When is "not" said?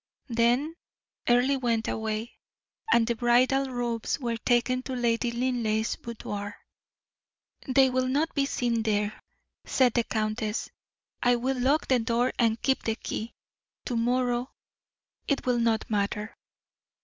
8.07-8.33, 15.59-15.87